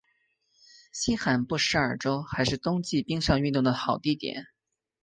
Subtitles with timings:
[0.91, 4.47] 新罕布什尔州还是冬季冰上运动的好地点。